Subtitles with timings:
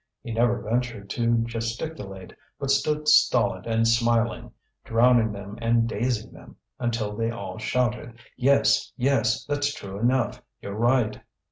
[0.23, 4.51] He never ventured to gesticulate, but stood stolid and smiling,
[4.83, 10.73] drowning them and dazing them, until they all shouted: "Yes, yes, that's true enough, you're
[10.73, 11.21] right!"